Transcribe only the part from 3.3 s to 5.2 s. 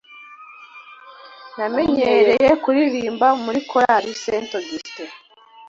muri Korali Saint Augustin